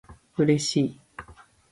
[0.35, 0.99] 嬉しい